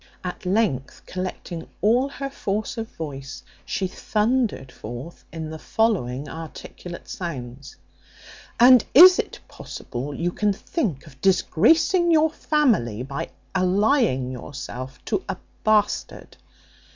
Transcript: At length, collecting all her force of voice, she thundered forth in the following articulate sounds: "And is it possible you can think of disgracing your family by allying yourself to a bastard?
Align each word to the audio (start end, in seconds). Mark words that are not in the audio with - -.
At 0.23 0.47
length, 0.47 1.03
collecting 1.05 1.67
all 1.79 2.09
her 2.09 2.31
force 2.31 2.75
of 2.75 2.87
voice, 2.87 3.43
she 3.65 3.85
thundered 3.85 4.71
forth 4.71 5.23
in 5.31 5.51
the 5.51 5.59
following 5.59 6.27
articulate 6.27 7.07
sounds: 7.07 7.75
"And 8.59 8.83
is 8.95 9.19
it 9.19 9.41
possible 9.47 10.15
you 10.15 10.31
can 10.31 10.53
think 10.53 11.05
of 11.05 11.21
disgracing 11.21 12.09
your 12.09 12.31
family 12.31 13.03
by 13.03 13.29
allying 13.53 14.31
yourself 14.31 14.97
to 15.05 15.23
a 15.29 15.37
bastard? 15.63 16.35